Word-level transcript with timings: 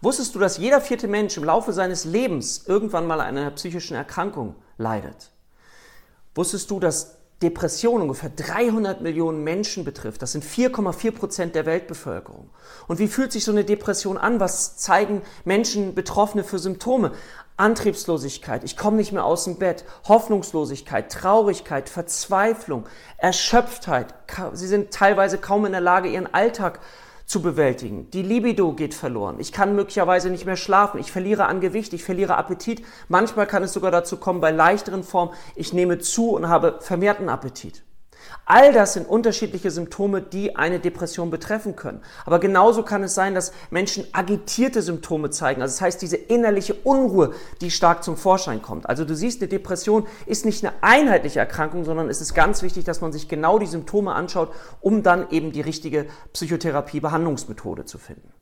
Wusstest 0.00 0.34
du, 0.34 0.38
dass 0.38 0.58
jeder 0.58 0.80
vierte 0.80 1.08
Mensch 1.08 1.36
im 1.36 1.44
Laufe 1.44 1.72
seines 1.72 2.04
Lebens 2.04 2.64
irgendwann 2.66 3.06
mal 3.06 3.20
an 3.20 3.38
einer 3.38 3.50
psychischen 3.52 3.96
Erkrankung 3.96 4.54
leidet? 4.78 5.30
Wusstest 6.34 6.70
du, 6.70 6.80
dass 6.80 7.16
Depression 7.42 8.00
ungefähr 8.00 8.30
300 8.30 9.02
Millionen 9.02 9.44
Menschen 9.44 9.84
betrifft. 9.84 10.22
Das 10.22 10.32
sind 10.32 10.42
4,4 10.42 11.10
Prozent 11.10 11.54
der 11.54 11.66
Weltbevölkerung. 11.66 12.48
Und 12.88 12.98
wie 12.98 13.08
fühlt 13.08 13.30
sich 13.30 13.44
so 13.44 13.52
eine 13.52 13.64
Depression 13.64 14.16
an? 14.16 14.40
Was 14.40 14.78
zeigen 14.78 15.20
Menschen, 15.44 15.94
Betroffene 15.94 16.44
für 16.44 16.58
Symptome? 16.58 17.12
Antriebslosigkeit, 17.58 18.64
ich 18.64 18.76
komme 18.76 18.98
nicht 18.98 19.12
mehr 19.12 19.24
aus 19.24 19.44
dem 19.44 19.56
Bett, 19.56 19.84
Hoffnungslosigkeit, 20.06 21.10
Traurigkeit, 21.10 21.88
Verzweiflung, 21.88 22.84
Erschöpftheit. 23.16 24.14
Sie 24.52 24.66
sind 24.66 24.90
teilweise 24.90 25.38
kaum 25.38 25.64
in 25.64 25.72
der 25.72 25.80
Lage, 25.80 26.10
ihren 26.10 26.32
Alltag 26.34 26.80
zu 27.26 27.42
bewältigen. 27.42 28.08
Die 28.12 28.22
Libido 28.22 28.72
geht 28.72 28.94
verloren. 28.94 29.40
Ich 29.40 29.52
kann 29.52 29.74
möglicherweise 29.74 30.30
nicht 30.30 30.46
mehr 30.46 30.56
schlafen. 30.56 31.00
Ich 31.00 31.10
verliere 31.10 31.46
an 31.46 31.60
Gewicht. 31.60 31.92
Ich 31.92 32.04
verliere 32.04 32.36
Appetit. 32.36 32.84
Manchmal 33.08 33.46
kann 33.46 33.64
es 33.64 33.72
sogar 33.72 33.90
dazu 33.90 34.16
kommen, 34.16 34.40
bei 34.40 34.52
leichteren 34.52 35.02
Formen, 35.02 35.34
ich 35.56 35.72
nehme 35.72 35.98
zu 35.98 36.30
und 36.30 36.48
habe 36.48 36.78
vermehrten 36.80 37.28
Appetit. 37.28 37.82
All 38.44 38.72
das 38.72 38.92
sind 38.92 39.08
unterschiedliche 39.08 39.70
Symptome, 39.70 40.22
die 40.22 40.56
eine 40.56 40.78
Depression 40.78 41.30
betreffen 41.30 41.74
können. 41.74 42.00
Aber 42.24 42.38
genauso 42.38 42.82
kann 42.82 43.02
es 43.02 43.14
sein, 43.14 43.34
dass 43.34 43.52
Menschen 43.70 44.06
agitierte 44.12 44.82
Symptome 44.82 45.30
zeigen. 45.30 45.62
Also 45.62 45.74
das 45.74 45.80
heißt, 45.80 46.02
diese 46.02 46.16
innerliche 46.16 46.74
Unruhe, 46.74 47.34
die 47.60 47.70
stark 47.70 48.04
zum 48.04 48.16
Vorschein 48.16 48.62
kommt. 48.62 48.88
Also 48.88 49.04
du 49.04 49.16
siehst, 49.16 49.40
eine 49.40 49.48
Depression 49.48 50.06
ist 50.26 50.44
nicht 50.44 50.64
eine 50.64 50.74
einheitliche 50.80 51.40
Erkrankung, 51.40 51.84
sondern 51.84 52.08
es 52.08 52.20
ist 52.20 52.34
ganz 52.34 52.62
wichtig, 52.62 52.84
dass 52.84 53.00
man 53.00 53.12
sich 53.12 53.28
genau 53.28 53.58
die 53.58 53.66
Symptome 53.66 54.14
anschaut, 54.14 54.52
um 54.80 55.02
dann 55.02 55.30
eben 55.30 55.52
die 55.52 55.60
richtige 55.60 56.06
Psychotherapie-Behandlungsmethode 56.32 57.84
zu 57.84 57.98
finden. 57.98 58.32